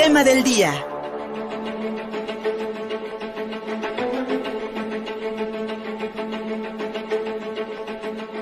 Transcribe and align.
tema 0.00 0.22
del 0.22 0.44
día. 0.44 0.70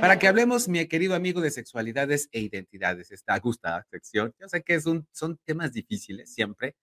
Para 0.02 0.18
que 0.18 0.28
hablemos, 0.28 0.68
mi 0.68 0.86
querido 0.86 1.14
amigo, 1.14 1.40
de 1.40 1.50
sexualidades 1.50 2.28
e 2.32 2.40
identidades, 2.40 3.10
esta 3.10 3.38
gusta 3.38 3.82
sección. 3.90 4.34
Yo 4.38 4.48
sé 4.48 4.62
que 4.62 4.78
son 4.82 5.06
temas 5.46 5.72
difíciles 5.72 6.30
siempre, 6.30 6.76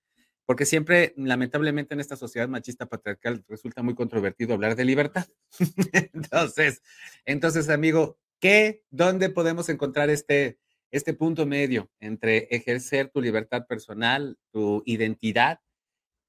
porque 0.47 0.65
siempre, 0.65 1.13
lamentablemente, 1.17 1.93
en 1.93 1.99
esta 1.99 2.15
sociedad 2.15 2.47
machista 2.47 2.87
patriarcal 2.87 3.45
resulta 3.47 3.83
muy 3.83 3.93
controvertido 3.93 4.55
hablar 4.55 4.75
de 4.75 4.85
libertad. 4.85 5.27
entonces, 6.13 6.81
entonces, 7.25 7.69
amigo, 7.69 8.17
¿qué, 8.39 8.81
dónde 8.89 9.29
podemos 9.29 9.69
encontrar 9.69 10.09
este, 10.09 10.57
este 10.93 11.15
punto 11.15 11.47
medio 11.47 11.89
entre 11.99 12.47
ejercer 12.51 13.09
tu 13.09 13.19
libertad 13.19 13.65
personal, 13.65 14.37
tu 14.51 14.83
identidad, 14.85 15.59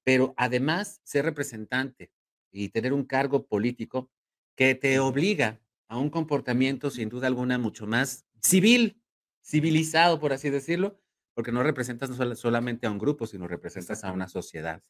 pero 0.05 0.32
además 0.38 1.02
ser 1.05 1.27
representante 1.27 2.10
y 2.50 2.70
tener 2.70 2.95
un 2.95 3.05
cargo 3.05 3.46
político 3.46 4.10
que 4.56 4.74
te 4.74 4.98
obliga 5.00 5.60
a 5.86 5.98
un 5.98 6.08
comportamiento 6.08 6.91
sin 6.91 7.10
duda 7.10 7.27
alguna 7.27 7.58
mucho 7.58 7.86
más 7.86 8.24
civil, 8.41 9.02
civilizado, 9.45 10.19
por 10.19 10.32
así 10.32 10.48
decirlo, 10.48 10.98
porque 11.34 11.52
no 11.52 11.62
representas 11.62 12.10
solamente 12.38 12.86
a 12.86 12.91
un 12.91 12.98
grupo, 12.98 13.27
sino 13.27 13.46
representas 13.46 14.02
a 14.02 14.12
una 14.12 14.28
sociedad. 14.28 14.83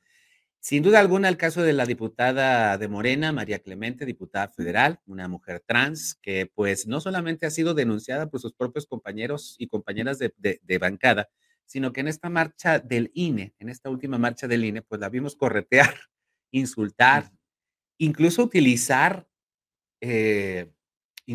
Sin 0.67 0.83
duda 0.83 0.99
alguna, 0.99 1.29
el 1.29 1.37
caso 1.37 1.63
de 1.63 1.75
la 1.75 1.85
diputada 1.85 2.79
de 2.79 2.89
Morena, 2.89 3.33
María 3.33 3.59
Clemente, 3.59 4.07
diputada 4.07 4.49
federal, 4.49 4.99
una 5.05 5.29
mujer 5.29 5.61
trans, 5.61 6.15
que 6.23 6.51
pues 6.55 6.87
no 6.87 7.03
solamente 7.03 7.45
ha 7.45 7.51
sido 7.51 7.75
denunciada 7.75 8.31
por 8.31 8.41
sus 8.41 8.55
propios 8.55 8.87
compañeros 8.87 9.57
y 9.59 9.67
compañeras 9.67 10.19
de, 10.19 10.33
de 10.39 10.79
bancada, 10.79 11.29
sino 11.67 11.93
que 11.93 12.01
en 12.01 12.09
esta 12.09 12.31
marcha 12.31 12.79
del 12.79 13.11
INE, 13.13 13.53
en 13.59 13.69
esta 13.69 13.91
última 13.91 14.17
marcha 14.17 14.49
del 14.49 14.65
INE, 14.65 14.81
pues 14.81 15.03
la 15.03 15.11
vimos 15.11 15.37
corretear, 15.37 15.95
insultar, 16.51 17.31
incluso 17.99 18.43
utilizar 18.43 19.29
eh, 20.01 20.73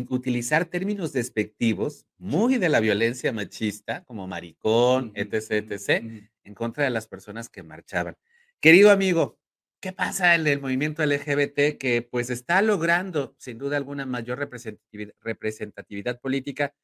utilizar 0.08 0.64
términos 0.64 1.12
despectivos 1.12 2.04
muy 2.18 2.58
de 2.58 2.68
la 2.68 2.80
violencia 2.80 3.32
machista, 3.32 4.02
como 4.06 4.26
maricón, 4.26 5.12
etc., 5.14 5.70
etc., 5.70 6.30
en 6.42 6.54
contra 6.54 6.82
de 6.82 6.90
las 6.90 7.06
personas 7.06 7.48
que 7.48 7.62
marchaban. 7.62 8.16
Querido 8.60 8.90
amigo, 8.90 9.38
¿qué 9.80 9.94
pasa 9.94 10.34
en 10.34 10.46
el 10.46 10.60
movimiento 10.60 11.02
LGBT 11.02 11.78
que 11.78 12.06
pues 12.10 12.28
está 12.28 12.60
logrando 12.60 13.34
sin 13.38 13.56
duda 13.56 13.78
alguna 13.78 14.04
mayor 14.04 14.38
representatividad, 14.38 15.14
representatividad 15.22 16.20
política, 16.20 16.74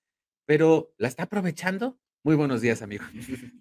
pero 0.46 0.94
la 0.96 1.08
está 1.08 1.24
aprovechando? 1.24 2.00
Muy 2.22 2.34
buenos 2.34 2.62
días, 2.62 2.80
amigo. 2.80 3.04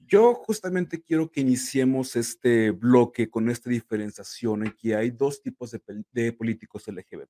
Yo 0.08 0.34
justamente 0.34 1.04
quiero 1.04 1.30
que 1.30 1.42
iniciemos 1.42 2.16
este 2.16 2.72
bloque 2.72 3.30
con 3.30 3.50
esta 3.50 3.70
diferenciación 3.70 4.66
en 4.66 4.72
que 4.72 4.96
hay 4.96 5.12
dos 5.12 5.42
tipos 5.42 5.72
de, 6.14 6.32
políticos 6.32 6.88
LGBT. 6.88 7.30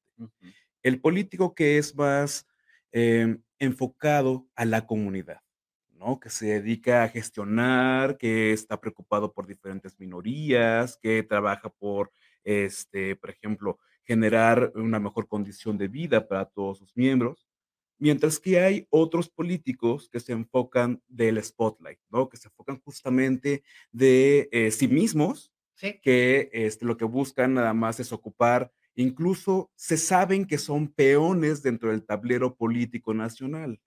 El 0.83 1.01
político 1.01 1.55
que 1.55 1.79
es 1.79 1.95
más 1.95 2.45
em, 2.91 3.41
enfocado 3.57 4.47
a 4.55 4.65
la 4.65 4.85
comunidad, 4.85 5.41
¿no? 5.95 6.19
Que 6.19 6.29
se 6.29 6.45
dedica 6.47 7.03
a 7.03 7.09
gestionar, 7.09 8.17
que 8.17 8.51
está 8.53 8.79
preocupado 8.79 9.33
por 9.33 9.47
diferentes 9.47 9.99
minorías, 9.99 10.97
que 10.97 11.23
trabaja 11.23 11.69
por, 11.69 12.11
este, 12.43 13.15
por 13.15 13.29
ejemplo, 13.29 13.79
generar 14.03 14.71
una 14.75 14.99
mejor 14.99 15.27
condición 15.27 15.77
de 15.77 15.87
vida 15.87 16.27
para 16.27 16.45
todos 16.45 16.77
sus 16.79 16.95
miembros. 16.95 17.47
Mientras 17.97 18.39
que 18.39 18.59
hay 18.59 18.87
otros 18.89 19.29
políticos 19.29 20.09
que 20.11 20.19
se 20.19 20.33
enfocan 20.33 21.01
del 21.07 21.41
spotlight, 21.41 21.99
¿no? 22.09 22.27
Que 22.29 22.37
se 22.37 22.49
enfocan 22.49 22.79
justamente 22.81 23.63
de 23.91 24.49
eh, 24.51 24.71
sí 24.71 24.87
mismos, 24.87 25.51
que 26.01 26.49
este, 26.53 26.85
lo 26.85 26.97
que 26.97 27.05
buscan 27.05 27.53
nada 27.53 27.73
más 27.73 27.99
es 27.99 28.11
ocupar, 28.11 28.71
incluso 28.95 29.71
se 29.75 29.97
saben 29.97 30.45
que 30.45 30.57
son 30.57 30.87
peones 30.87 31.61
dentro 31.63 31.89
del 31.91 32.05
tablero 32.05 32.55
político 32.55 33.13
nacional, 33.13 33.79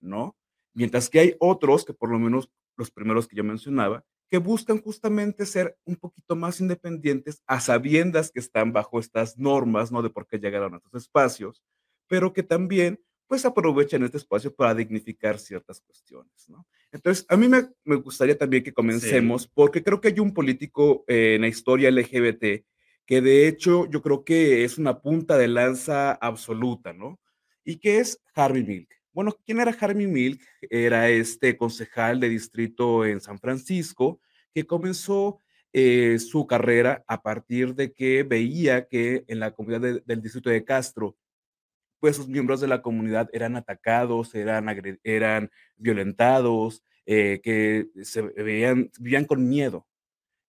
¿no? 0.00 0.36
Mientras 0.74 1.08
que 1.08 1.20
hay 1.20 1.36
otros, 1.38 1.84
que 1.84 1.92
por 1.92 2.10
lo 2.10 2.18
menos 2.18 2.50
los 2.76 2.90
primeros 2.90 3.26
que 3.26 3.36
yo 3.36 3.44
mencionaba, 3.44 4.04
que 4.28 4.38
buscan 4.38 4.80
justamente 4.80 5.44
ser 5.44 5.76
un 5.84 5.96
poquito 5.96 6.36
más 6.36 6.60
independientes 6.60 7.42
a 7.46 7.60
sabiendas 7.60 8.30
que 8.30 8.38
están 8.38 8.72
bajo 8.72 9.00
estas 9.00 9.36
normas, 9.36 9.90
¿no? 9.90 10.02
De 10.02 10.10
por 10.10 10.26
qué 10.26 10.38
llegaron 10.38 10.74
a 10.74 10.76
estos 10.76 11.02
espacios, 11.02 11.62
pero 12.06 12.32
que 12.32 12.42
también 12.42 13.00
pues 13.26 13.44
aprovechan 13.44 14.02
este 14.02 14.16
espacio 14.16 14.52
para 14.54 14.74
dignificar 14.74 15.38
ciertas 15.38 15.80
cuestiones, 15.80 16.48
¿no? 16.48 16.66
Entonces, 16.90 17.24
a 17.28 17.36
mí 17.36 17.48
me, 17.48 17.68
me 17.84 17.96
gustaría 17.96 18.36
también 18.36 18.64
que 18.64 18.72
comencemos, 18.72 19.46
porque 19.46 19.84
creo 19.84 20.00
que 20.00 20.08
hay 20.08 20.18
un 20.18 20.34
político 20.34 21.04
eh, 21.06 21.34
en 21.36 21.42
la 21.42 21.48
historia 21.48 21.90
LGBT 21.90 22.64
que 23.10 23.20
de 23.20 23.48
hecho 23.48 23.90
yo 23.90 24.02
creo 24.02 24.24
que 24.24 24.62
es 24.62 24.78
una 24.78 25.00
punta 25.00 25.36
de 25.36 25.48
lanza 25.48 26.12
absoluta, 26.12 26.92
¿no? 26.92 27.18
Y 27.64 27.78
que 27.78 27.98
es 27.98 28.22
Harvey 28.36 28.62
Milk. 28.62 28.99
Bueno, 29.12 29.36
¿quién 29.44 29.60
era 29.60 29.76
Harvey 29.78 30.06
Milk? 30.06 30.40
Era 30.62 31.08
este 31.08 31.56
concejal 31.56 32.20
de 32.20 32.28
distrito 32.28 33.04
en 33.04 33.20
San 33.20 33.38
Francisco 33.38 34.20
que 34.54 34.66
comenzó 34.66 35.38
eh, 35.72 36.18
su 36.18 36.46
carrera 36.46 37.04
a 37.06 37.22
partir 37.22 37.74
de 37.74 37.92
que 37.92 38.22
veía 38.22 38.86
que 38.88 39.24
en 39.28 39.40
la 39.40 39.52
comunidad 39.52 40.02
del 40.04 40.22
distrito 40.22 40.50
de 40.50 40.64
Castro 40.64 41.16
pues 42.00 42.16
sus 42.16 42.28
miembros 42.28 42.60
de 42.60 42.66
la 42.66 42.82
comunidad 42.82 43.28
eran 43.32 43.56
atacados, 43.56 44.34
eran, 44.34 44.66
eran 45.04 45.50
violentados, 45.76 46.82
eh, 47.06 47.40
que 47.42 47.88
se 48.02 48.22
veían, 48.22 48.90
vivían 48.98 49.26
con 49.26 49.48
miedo. 49.48 49.86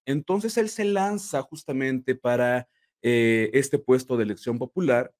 Entonces 0.05 0.57
él 0.57 0.69
se 0.69 0.85
lanza 0.85 1.41
justamente 1.41 2.15
para 2.15 2.67
eh, 3.01 3.51
este 3.53 3.77
puesto 3.77 4.17
de 4.17 4.23
elección 4.23 4.57
popular 4.57 5.13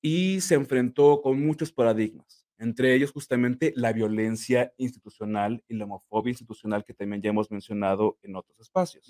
y 0.00 0.40
se 0.40 0.54
enfrentó 0.54 1.20
con 1.20 1.44
muchos 1.44 1.72
paradigmas, 1.72 2.41
entre 2.58 2.94
ellos 2.94 3.12
justamente 3.12 3.72
la 3.76 3.92
violencia 3.92 4.72
institucional 4.76 5.62
y 5.68 5.74
la 5.74 5.84
homofobia 5.84 6.30
institucional 6.30 6.84
que 6.84 6.94
también 6.94 7.22
ya 7.22 7.30
hemos 7.30 7.50
mencionado 7.50 8.18
en 8.22 8.36
otros 8.36 8.58
espacios. 8.60 9.08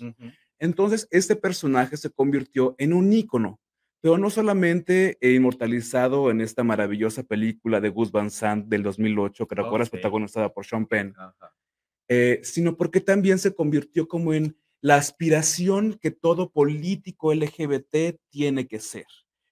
Entonces, 0.59 1.07
este 1.11 1.35
personaje 1.35 1.97
se 1.97 2.09
convirtió 2.09 2.75
en 2.77 2.93
un 2.93 3.11
ícono 3.13 3.59
pero 4.03 4.17
no 4.17 4.29
solamente 4.29 5.17
inmortalizado 5.21 6.29
en 6.29 6.41
esta 6.41 6.61
maravillosa 6.65 7.23
película 7.23 7.79
de 7.79 7.87
Gus 7.87 8.11
Van 8.11 8.29
Sant 8.29 8.67
del 8.67 8.83
2008, 8.83 9.47
que 9.47 9.55
recuerdas 9.55 9.89
protagonizada 9.89 10.53
por 10.53 10.65
Sean 10.65 10.87
Penn, 10.87 11.15
eh, 12.09 12.41
sino 12.43 12.75
porque 12.75 12.99
también 12.99 13.39
se 13.39 13.55
convirtió 13.55 14.09
como 14.09 14.33
en 14.33 14.57
la 14.81 14.97
aspiración 14.97 15.97
que 16.01 16.11
todo 16.11 16.51
político 16.51 17.33
LGBT 17.33 18.19
tiene 18.29 18.67
que 18.67 18.81
ser, 18.81 19.05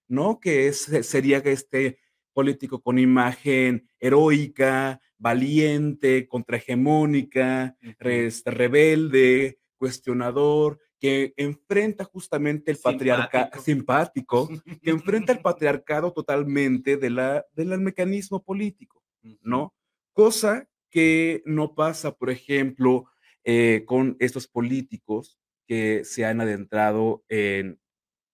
¿no? 0.09 0.41
Que 0.41 0.67
es, 0.67 0.79
sería 1.03 1.37
este 1.37 1.99
político 2.33 2.81
con 2.81 2.99
imagen 2.99 3.87
heroica, 3.99 4.99
valiente, 5.17 6.27
contrahegemónica, 6.27 7.77
rebelde, 7.99 9.59
cuestionador, 9.77 10.79
que 10.99 11.33
enfrenta 11.35 12.03
justamente 12.03 12.71
el 12.71 12.77
patriarcado 12.77 13.59
simpático, 13.61 14.47
que 14.81 14.91
enfrenta 14.91 15.33
el 15.33 15.39
patriarcado 15.41 16.13
totalmente 16.13 16.97
de 16.97 17.09
la, 17.09 17.45
del 17.53 17.79
mecanismo 17.79 18.43
político, 18.43 19.03
¿no? 19.41 19.73
Cosa 20.13 20.67
que 20.91 21.41
no 21.45 21.73
pasa, 21.73 22.11
por 22.15 22.29
ejemplo, 22.29 23.05
eh, 23.43 23.83
con 23.87 24.15
estos 24.19 24.47
políticos 24.47 25.39
que 25.65 26.03
se 26.03 26.25
han 26.25 26.41
adentrado 26.41 27.23
en, 27.27 27.79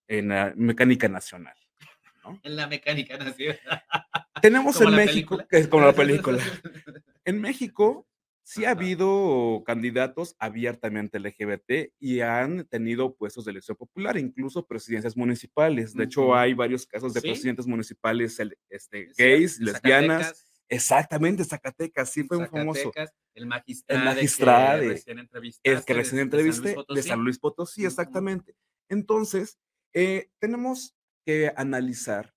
en 0.10 0.28
la 0.30 0.54
mecánica 0.58 1.08
nacional. 1.08 1.56
¿No? 2.28 2.40
En 2.44 2.56
la 2.56 2.68
mecánica 2.68 3.18
nacional. 3.18 3.60
Tenemos 4.42 4.80
en 4.82 4.92
México, 4.92 5.40
que 5.50 5.58
es 5.58 5.68
como 5.68 5.86
la 5.86 5.94
película. 5.94 6.42
En 7.26 7.42
México 7.42 8.08
sí 8.48 8.64
ha 8.64 8.70
habido 8.70 9.62
candidatos 9.66 10.38
abiertamente 10.40 11.20
LGBT 11.20 11.92
y 12.00 12.22
han 12.22 12.66
tenido 12.70 13.14
puestos 13.14 13.44
de 13.44 13.52
elección 13.52 13.76
popular, 13.76 14.18
incluso 14.18 14.66
presidencias 14.66 15.18
municipales. 15.18 15.94
De 15.94 16.06
hecho, 16.06 16.34
hay 16.34 16.54
varios 16.54 16.86
casos 16.88 17.14
de 17.14 17.20
presidentes 17.20 17.68
municipales 17.68 18.40
este, 18.70 19.10
gays, 19.18 19.60
lesbianas. 19.60 20.46
Exactamente, 20.70 21.44
Zacatecas, 21.44 22.10
sí 22.10 22.24
fue 22.24 22.38
un 22.38 22.48
famoso. 22.48 22.94
El 23.34 23.46
magistrado. 23.46 24.00
El 24.00 24.06
magistrado. 24.06 24.82
Que 24.82 24.88
recién 24.88 25.20
el 25.64 25.84
que 25.84 25.94
recién 25.94 26.22
entrevisté 26.22 26.76
de 26.88 27.04
San 27.04 27.20
Luis 27.20 27.40
Potosí, 27.40 27.86
exactamente. 27.86 28.56
Entonces, 28.88 29.60
eh, 29.94 30.30
tenemos 30.40 30.96
que 31.28 31.52
analizar 31.58 32.34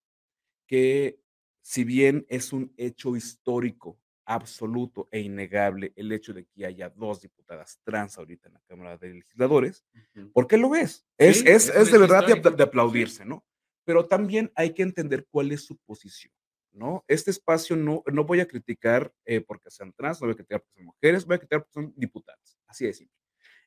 que 0.67 1.21
si 1.63 1.85
bien 1.85 2.27
es 2.29 2.53
un 2.53 2.75
hecho 2.77 3.15
histórico 3.15 4.01
absoluto 4.25 5.09
e 5.13 5.21
innegable 5.21 5.93
el 5.95 6.11
hecho 6.11 6.35
de 6.35 6.45
que 6.47 6.67
haya 6.67 6.91
dos 6.91 7.21
diputadas 7.21 7.79
trans 7.85 8.19
ahorita 8.19 8.49
en 8.49 8.55
la 8.55 8.61
Cámara 8.67 8.99
de 8.99 9.15
Legisladores, 9.15 9.85
porque 10.33 10.59
lo 10.59 10.75
es. 10.75 11.07
Es, 11.19 11.47
es, 11.47 11.69
es, 11.69 11.93
de 11.93 11.99
verdad 11.99 12.27
de, 12.27 12.63
aplaudirse, 12.65 13.25
¿no? 13.25 13.45
Pero 13.85 14.07
también 14.07 14.51
hay 14.57 14.75
que 14.75 14.83
entender 14.83 15.25
cuál 15.31 15.53
es 15.53 15.65
su 15.65 15.77
posición, 15.79 16.35
¿no? 16.73 17.05
Este 17.07 17.31
espacio 17.31 17.77
no, 17.77 18.03
no 18.13 18.25
voy 18.25 18.41
a 18.41 18.49
criticar 18.49 19.15
eh, 19.25 19.41
porque 19.41 19.71
sean 19.71 19.93
trans, 19.93 20.21
no 20.21 20.27
voy 20.27 20.33
a 20.33 20.37
criticar 20.37 20.63
porque 20.63 20.75
sean 20.75 20.87
mujeres, 20.87 21.25
voy 21.25 21.37
a 21.37 21.39
criticar 21.39 21.61
porque 21.61 21.75
son 21.75 21.95
diputadas, 21.97 22.59
así 22.67 22.87
de 22.87 22.93
simple. 22.93 23.17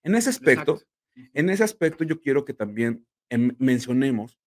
En 0.03 0.15
ese 0.15 0.29
aspecto, 0.29 0.81
en 1.15 1.49
ese 1.49 1.63
aspecto 1.63 2.03
yo 2.03 2.19
quiero 2.19 2.43
que 2.43 2.53
también 2.53 3.07
em, 3.29 3.55
mencionemos, 3.57 4.37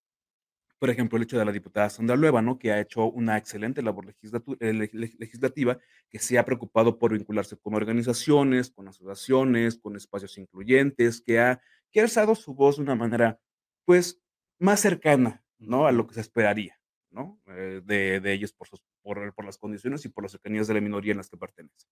por 0.78 0.90
ejemplo, 0.90 1.16
el 1.16 1.22
hecho 1.24 1.38
de 1.38 1.44
la 1.44 1.52
diputada 1.52 1.88
Sandra 1.88 2.16
Lueva, 2.16 2.42
¿no? 2.42 2.58
Que 2.58 2.72
ha 2.72 2.80
hecho 2.80 3.06
una 3.06 3.38
excelente 3.38 3.82
labor 3.82 4.14
eh, 4.60 4.72
legislativa, 4.72 5.78
que 6.10 6.18
se 6.18 6.38
ha 6.38 6.44
preocupado 6.44 6.98
por 6.98 7.12
vincularse 7.12 7.56
con 7.56 7.74
organizaciones, 7.74 8.70
con 8.70 8.88
asociaciones, 8.88 9.78
con 9.78 9.96
espacios 9.96 10.36
incluyentes, 10.38 11.20
que 11.22 11.40
ha, 11.40 11.60
que 11.90 12.00
ha 12.00 12.02
alzado 12.02 12.34
su 12.34 12.54
voz 12.54 12.76
de 12.76 12.82
una 12.82 12.94
manera, 12.94 13.40
pues, 13.84 14.20
más 14.58 14.80
cercana, 14.80 15.42
¿no? 15.58 15.86
A 15.86 15.92
lo 15.92 16.06
que 16.06 16.14
se 16.14 16.20
esperaría, 16.20 16.78
¿no? 17.10 17.40
Eh, 17.46 17.80
de, 17.84 18.20
de, 18.20 18.32
ellos 18.32 18.52
por, 18.52 18.68
sus, 18.68 18.82
por, 19.02 19.34
por, 19.34 19.44
las 19.46 19.56
condiciones 19.56 20.04
y 20.04 20.10
por 20.10 20.24
las 20.24 20.32
cercanías 20.32 20.66
de 20.66 20.74
la 20.74 20.80
minoría 20.82 21.12
en 21.12 21.18
las 21.18 21.30
que 21.30 21.38
pertenecen. 21.38 21.88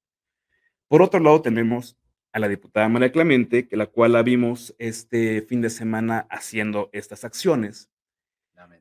Por 0.89 1.01
otro 1.01 1.21
lado, 1.21 1.41
tenemos 1.41 1.97
a 2.33 2.39
la 2.39 2.49
diputada 2.49 2.89
María 2.89 3.13
Clemente, 3.13 3.67
que 3.67 3.77
la 3.77 3.87
cual 3.87 4.13
la 4.13 4.23
vimos 4.23 4.75
este 4.79 5.41
fin 5.43 5.63
de 5.63 5.71
semana 5.71 6.27
haciendo 6.29 6.91
estas 6.93 7.25
acciones 7.25 7.91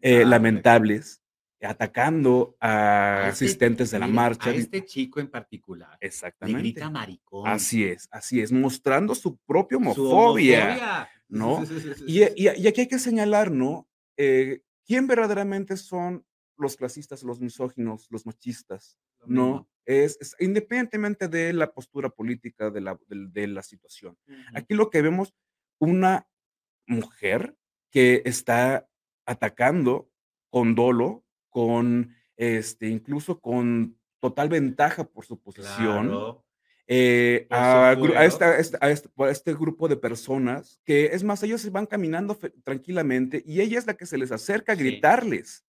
eh, 0.02 0.26
lamentables, 0.26 1.22
atacando 1.62 2.58
a, 2.60 3.30
este 3.30 3.46
asistentes 3.46 3.92
de 3.92 4.00
la 4.00 4.08
marcha. 4.08 4.50
A 4.50 4.54
este 4.54 4.86
chico 4.86 5.20
en 5.20 5.30
particular. 5.30 5.98
Exactamente. 6.02 6.62
Le 6.62 6.70
grita 6.72 6.90
maricón. 6.90 7.48
Así 7.48 7.84
es, 7.84 8.08
así 8.12 8.42
es, 8.42 8.52
mostrando 8.52 9.16
su 9.16 9.38
propia 9.38 9.78
homofobia. 9.78 11.10
¿no? 11.34 11.64
y, 12.06 12.22
y, 12.36 12.68
aquí 12.68 12.82
hay 12.82 12.88
que 12.88 13.00
señalar, 13.00 13.52
¿no? 13.52 13.90
Eh, 14.18 14.62
¿Quién 14.86 15.08
verdaderamente 15.08 15.78
son 15.78 16.26
los 16.58 16.76
clasistas, 16.76 17.24
los 17.24 17.40
misóginos, 17.40 18.08
los 18.12 18.26
machistas? 18.26 19.00
¿No? 19.26 19.70
Es, 19.86 20.36
independientemente 20.40 21.28
de 21.28 21.54
la 21.54 21.74
postura 21.74 22.10
política 22.10 22.70
de 22.70 22.82
la, 22.82 23.00
de, 23.08 23.48
la 23.48 23.64
situación. 23.64 24.18
Aquí 24.54 24.74
lo 24.74 24.90
que 24.90 25.02
vemos, 25.02 25.34
una 25.80 26.28
mujer 26.86 27.56
que 27.90 28.22
está 28.26 28.88
atacando 29.26 30.10
con 30.50 30.76
dolo, 30.76 31.24
con 31.50 32.16
este, 32.36 32.90
incluso 32.90 33.40
con 33.40 33.98
total 34.20 34.50
ventaja 34.50 35.04
por 35.04 35.26
su 35.26 35.40
posición. 35.40 36.38
Eh, 36.88 37.48
a, 37.50 37.96
este, 39.30 39.54
grupo 39.54 39.88
de 39.88 39.96
personas 39.96 40.82
que, 40.84 41.06
es 41.08 41.24
más, 41.24 41.42
ellos 41.44 41.70
van 41.72 41.86
caminando 41.86 42.38
tranquilamente 42.64 43.42
y 43.46 43.62
ella 43.62 43.80
es 43.80 43.88
la 43.88 43.94
que 43.94 44.06
se 44.06 44.18
les 44.18 44.32
acerca 44.32 44.74
a 44.74 44.76
gritarles. 44.76 45.66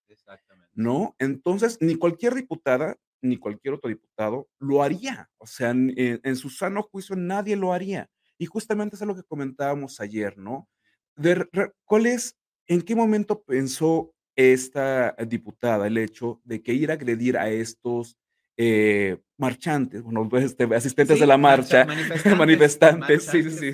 ¿No? 0.73 1.15
Entonces, 1.21 1.79
ni 1.81 1.95
cualquier 1.95 2.35
diputada, 2.35 2.97
ni 3.23 3.37
cualquier 3.37 3.75
otro 3.75 3.89
diputado 3.89 4.49
lo 4.59 4.83
haría. 4.83 5.31
O 5.39 5.47
sea, 5.47 5.71
en, 5.71 6.37
su 6.37 6.51
sano 6.51 6.83
juicio 6.83 7.15
nadie 7.15 7.55
lo 7.55 7.73
haría. 7.73 8.11
Y 8.39 8.47
justamente 8.47 8.97
es 8.97 9.03
lo 9.03 9.15
que 9.15 9.23
comentábamos 9.23 10.01
ayer, 10.01 10.37
¿no? 10.37 10.69
De, 11.15 11.49
¿Cuál 11.85 12.07
es, 12.07 12.37
en 12.67 12.83
qué 12.83 12.95
momento 12.95 13.43
pensó 13.43 14.15
esta 14.37 15.15
diputada 15.27 15.87
el 15.87 15.99
hecho 15.99 16.41
de 16.45 16.63
que 16.63 16.73
ir 16.73 16.91
a 16.91 16.95
agredir 16.95 17.37
a 17.37 17.51
estos 17.51 18.19
eh, 18.57 19.19
marchantes, 19.37 20.03
bueno, 20.03 20.29
pues, 20.29 20.45
este, 20.45 20.65
asistentes 20.75 21.19
de 21.19 21.27
la 21.27 21.37
marcha, 21.37 21.87
manifestantes, 22.39 23.25
sí, 23.25 23.51
sí, 23.51 23.73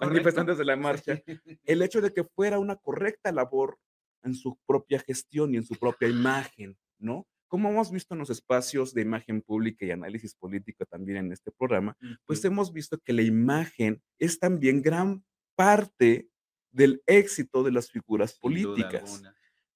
manifestantes 0.00 0.58
de 0.58 0.64
la 0.64 0.76
marcha, 0.76 1.20
el 1.64 1.82
hecho 1.82 2.00
de 2.00 2.12
que 2.12 2.22
fuera 2.22 2.58
una 2.58 2.76
correcta 2.76 3.32
labor 3.32 3.78
en 4.22 4.34
su 4.34 4.58
propia 4.66 5.00
gestión 5.00 5.54
y 5.54 5.56
en 5.56 5.64
su 5.64 5.74
propia 5.74 6.08
imagen, 6.08 6.76
¿no? 6.98 7.26
Como 7.48 7.68
hemos 7.68 7.90
visto 7.90 8.14
en 8.14 8.20
los 8.20 8.30
espacios 8.30 8.92
de 8.92 9.02
imagen 9.02 9.40
pública 9.40 9.84
y 9.84 9.92
análisis 9.92 10.34
político 10.34 10.84
también 10.86 11.18
en 11.18 11.32
este 11.32 11.52
programa, 11.52 11.96
pues 12.26 12.44
hemos 12.44 12.72
visto 12.72 12.98
que 12.98 13.12
la 13.12 13.22
imagen 13.22 14.02
es 14.18 14.40
también 14.40 14.82
gran 14.82 15.24
parte 15.54 16.28
del 16.76 17.02
éxito 17.06 17.62
de 17.62 17.72
las 17.72 17.90
figuras 17.90 18.34
políticas, 18.34 19.22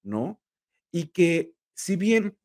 ¿no? 0.03 0.39
Y 0.91 1.07
que 1.07 1.53
si 1.73 1.95
bien 1.95 2.37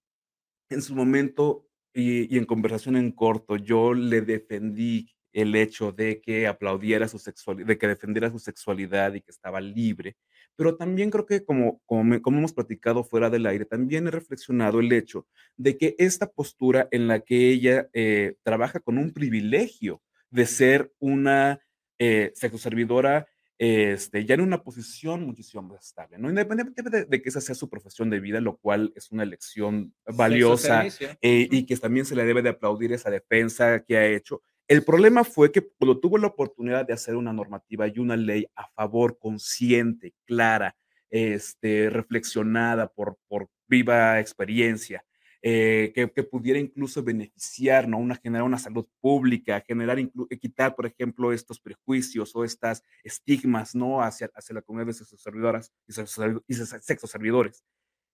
en 0.70 0.80
su 0.80 0.94
momento 0.94 1.68
y, 1.92 2.36
en 2.36 2.46
conversación 2.46 2.96
en 2.96 3.12
corto, 3.12 3.56
yo 3.56 3.92
le 3.92 4.22
defendí 4.22 5.10
el 5.32 5.54
hecho 5.54 5.92
de 5.92 6.22
que 6.22 6.46
aplaudiera 6.46 7.06
su 7.06 7.18
sexualidad, 7.18 7.66
de 7.66 7.78
que 7.78 7.88
defendiera 7.88 8.30
su 8.30 8.38
sexualidad 8.38 9.12
y 9.12 9.20
que 9.20 9.30
estaba 9.30 9.60
libre. 9.60 10.16
Pero 10.56 10.76
también 10.76 11.10
creo 11.10 11.26
que 11.26 11.44
como, 11.44 11.82
como, 11.84 12.22
como, 12.22 12.38
hemos 12.38 12.54
platicado 12.54 13.04
fuera 13.04 13.28
del 13.28 13.44
aire, 13.44 13.66
también 13.66 14.06
he 14.06 14.10
reflexionado 14.10 14.80
el 14.80 14.90
hecho 14.90 15.26
de 15.58 15.76
que 15.76 15.94
esta 15.98 16.30
postura 16.30 16.88
en 16.90 17.08
la 17.08 17.20
que 17.20 17.50
ella 17.50 17.90
eh, 17.92 18.36
trabaja 18.42 18.80
con 18.80 18.96
un 18.96 19.12
privilegio 19.12 20.00
de 20.30 20.46
ser 20.46 20.92
una 20.98 21.60
eh, 21.98 22.32
sexoservidora 22.34 23.26
este, 23.58 24.24
ya 24.26 24.34
en 24.34 24.42
una 24.42 24.62
posición 24.62 25.24
muchísimo 25.24 25.62
más 25.62 25.86
estable, 25.86 26.18
¿no? 26.18 26.28
Independientemente 26.28 27.06
de, 27.06 27.22
que 27.22 27.28
esa 27.28 27.40
sea 27.40 27.54
su 27.54 27.70
profesión 27.70 28.10
de 28.10 28.20
vida, 28.20 28.40
lo 28.40 28.58
cual 28.58 28.92
es 28.94 29.10
una 29.10 29.22
elección 29.22 29.94
valiosa 30.06 30.84
eh, 31.22 31.48
y 31.50 31.64
que 31.64 31.76
también 31.76 32.04
se 32.04 32.14
le 32.14 32.24
debe 32.24 32.42
de 32.42 32.50
aplaudir 32.50 32.92
esa 32.92 33.10
defensa 33.10 33.82
que 33.82 33.96
ha 33.96 34.06
hecho. 34.06 34.42
El 34.68 34.82
problema 34.82 35.24
fue 35.24 35.52
que 35.52 35.66
cuando 35.78 35.98
tuvo 36.00 36.18
la 36.18 36.26
oportunidad 36.26 36.86
de 36.86 36.92
hacer 36.92 37.14
una 37.14 37.32
normativa 37.32 37.86
y 37.86 37.98
una 37.98 38.16
ley 38.16 38.46
a 38.56 38.68
favor, 38.68 39.18
consciente, 39.18 40.12
clara, 40.24 40.76
este, 41.08 41.88
reflexionada 41.88 42.88
por, 42.88 43.16
por 43.28 43.48
viva 43.68 44.20
experiencia, 44.20 45.04
eh, 45.48 45.92
que, 45.94 46.24
pudiera 46.24 46.58
incluso 46.58 47.04
beneficiar, 47.04 47.86
¿no? 47.86 47.98
Una, 47.98 48.16
generar 48.16 48.42
una 48.42 48.58
salud 48.58 48.84
pública, 49.00 49.62
generar, 49.64 49.96
quitar, 50.40 50.74
por 50.74 50.86
ejemplo, 50.86 51.32
estos 51.32 51.60
prejuicios 51.60 52.34
o 52.34 52.42
estas 52.42 52.82
estigmas, 53.04 53.72
¿no? 53.72 54.02
Hacia, 54.02 54.28
hacia 54.34 54.56
la 54.56 54.62
comunidad 54.62 54.88
de 54.88 54.94
sexo 54.94 55.16
servidoras 55.16 55.72
y 55.86 56.54
sexo 56.54 57.06
servidores. 57.06 57.64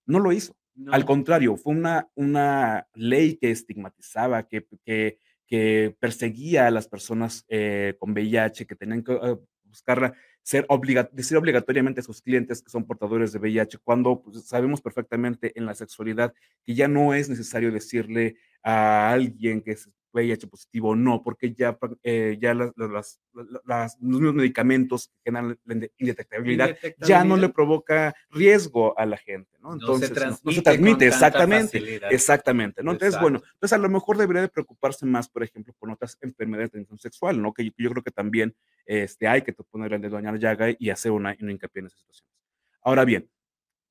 No 0.05 0.19
lo 0.19 0.31
hizo. 0.31 0.55
Al 0.89 1.07
contrario, 1.07 1.57
fue 1.57 1.73
una, 1.73 2.11
una 2.17 2.87
ley 2.93 3.39
que 3.39 3.51
estigmatizaba, 3.51 4.47
que, 4.47 4.67
que, 4.85 5.19
que 5.47 5.97
perseguía 5.99 6.67
a 6.67 6.71
las 6.71 6.87
personas 6.87 7.47
eh, 7.49 7.95
con 7.99 8.13
VIH, 8.13 8.67
que 8.67 8.77
tenían 8.77 9.03
que 9.03 9.13
uh, 9.13 9.43
ser 10.43 10.67
decir 11.13 11.37
obligatoriamente 11.37 12.01
a 12.01 12.05
sus 12.05 12.21
clientes 12.21 12.63
que 12.63 12.71
son 12.71 12.85
portadores 12.85 13.33
de 13.33 13.39
VIH, 13.39 13.79
cuando 13.79 14.23
pues, 14.23 14.45
sabemos 14.45 14.81
perfectamente 14.81 15.53
en 15.57 15.67
la 15.67 15.75
sexualidad 15.75 16.35
que 16.65 16.75
ya 16.75 16.89
no 16.89 17.15
es 17.15 17.29
necesario 17.29 17.71
decirle 17.71 18.37
a 18.63 19.11
alguien 19.11 19.63
que 19.63 19.73
es 19.73 19.89
VIH 20.13 20.47
positivo 20.47 20.95
no, 20.95 21.23
porque 21.23 21.55
ya, 21.55 21.79
eh, 22.03 22.37
ya 22.41 22.55
las, 22.55 22.73
las, 22.77 23.19
los 23.65 24.01
mismos 24.01 24.35
medicamentos 24.35 25.09
que 25.09 25.15
generan 25.25 25.59
la 25.65 25.89
indetectabilidad 25.99 26.77
ya 26.99 27.25
no 27.25 27.37
le 27.37 27.49
provoca 27.49 28.15
riesgo 28.31 28.99
a 28.99 29.07
la 29.07 29.17
gente, 29.17 29.51
¿no? 29.61 29.73
Entonces, 29.73 30.11
no 30.43 30.53
se 30.53 30.63
transmite, 30.63 31.07
exactamente, 31.07 32.01
exactamente, 32.11 32.83
¿no? 32.83 32.93
Entonces, 32.93 33.21
bueno, 33.21 33.43
entonces 33.55 33.73
a 33.73 33.81
lo 33.81 33.89
mejor 33.89 34.19
debería 34.19 34.43
de 34.43 34.49
preocuparse 34.49 35.07
más, 35.07 35.29
por 35.29 35.43
ejemplo, 35.43 35.75
con 35.79 35.91
otras 35.91 36.19
enfermedades 36.21 36.69
de 36.69 36.73
transmisión 36.73 36.99
sexual, 36.99 37.41
¿no? 37.41 37.53
Que 37.53 37.65
yo, 37.65 37.91
creo 37.91 38.03
que 38.03 38.11
también 38.11 38.55
este, 38.93 39.27
hay 39.27 39.41
que 39.41 39.55
poner 39.55 39.95
el 39.95 40.03
dedo 40.03 40.21
la 40.21 40.37
llaga 40.37 40.67
y 40.79 40.91
hacer 40.91 41.13
una, 41.13 41.35
una 41.41 41.51
hincapié 41.51 41.81
en 41.81 41.87
esas 41.87 42.01
situaciones. 42.01 42.31
Ahora 42.83 43.07
bien, 43.07 43.31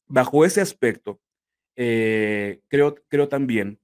bajo 0.05 0.46
ese 0.46 0.62
aspecto, 0.62 1.20
eh, 1.75 2.62
creo, 2.67 2.93
creo 3.08 3.27
también 3.27 3.79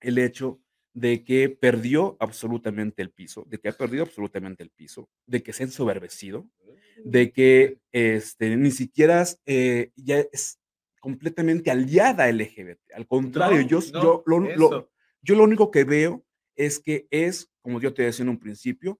el 0.00 0.16
hecho 0.16 0.58
de 0.94 1.22
que 1.22 1.50
perdió 1.50 2.16
absolutamente 2.18 3.02
el 3.02 3.10
piso, 3.10 3.44
de 3.46 3.58
que 3.58 3.68
ha 3.68 3.72
perdido 3.72 4.04
absolutamente 4.04 4.62
el 4.62 4.70
piso, 4.70 5.10
de 5.26 5.42
que 5.42 5.52
se 5.52 5.64
ha 5.64 5.66
ensoberbecido, 5.66 6.48
de 7.04 7.30
que 7.30 7.78
este, 7.92 8.56
ni 8.56 8.70
siquiera 8.70 9.26
eh, 9.44 9.92
ya 9.96 10.20
es 10.32 10.58
completamente 10.98 11.70
aliada 11.70 12.26
LGBT. 12.32 12.80
Al 12.94 13.06
contrario, 13.06 13.60
yo, 13.60 13.80
yo, 13.80 14.22
lo, 14.24 14.90
yo 15.20 15.34
lo 15.34 15.44
único 15.44 15.70
que 15.70 15.84
veo 15.84 16.24
es 16.56 16.80
que 16.80 17.06
es, 17.10 17.50
como 17.60 17.82
yo 17.82 17.92
te 17.92 18.04
decía 18.04 18.22
en 18.22 18.30
un 18.30 18.38
principio, 18.38 18.98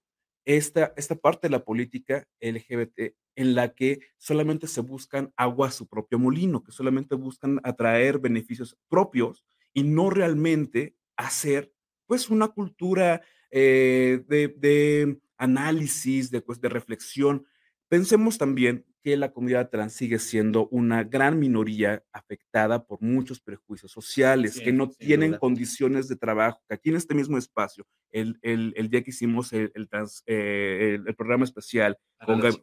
esta, 0.49 0.95
esta 0.97 1.15
parte 1.15 1.47
de 1.47 1.53
la 1.53 1.63
política 1.63 2.27
LGBT 2.41 3.15
en 3.37 3.55
la 3.55 3.75
que 3.75 4.01
solamente 4.17 4.67
se 4.67 4.81
buscan 4.81 5.31
agua 5.37 5.69
a 5.69 5.71
su 5.71 5.87
propio 5.87 6.19
molino, 6.19 6.65
que 6.65 6.73
solamente 6.73 7.15
buscan 7.17 7.61
atraer 7.65 8.19
beneficios 8.19 8.75
propios 8.89 9.45
y 9.75 9.83
no 9.83 10.09
realmente 10.09 10.97
hacer 11.19 11.71
pues 12.07 12.31
una 12.31 12.49
cultura 12.49 13.21
eh, 13.51 14.25
de, 14.27 15.21
análisis, 15.37 16.31
de, 16.31 16.41
pues, 16.41 16.63
de 16.63 16.71
reflexión. 16.71 17.47
Pensemos 17.89 18.39
también 18.39 18.87
que 19.03 19.17
la 19.17 19.33
comunidad 19.33 19.71
trans 19.71 19.93
sigue 19.93 20.19
siendo 20.19 20.69
una 20.69 21.05
gran 21.05 21.39
minoría 21.39 22.03
afectada 22.13 22.85
por 22.85 23.01
muchos 23.01 23.41
prejuicios 23.41 23.93
sociales, 23.93 24.61
que 24.61 24.73
no 24.73 24.91
tienen 24.91 25.37
condiciones 25.39 26.09
de 26.09 26.17
trabajo, 26.17 26.63
que 26.69 26.75
aquí 26.75 26.91
en 26.91 26.97
este 26.97 27.15
mismo 27.15 27.39
espacio, 27.39 27.87
el, 28.11 28.39
el, 28.43 28.89
día 28.89 29.03
que 29.03 29.11
hicimos 29.11 29.53
el, 29.53 29.71
el, 29.75 29.89
eh, 30.27 30.99
el 31.07 31.15
programa 31.15 31.45
especial 31.45 31.99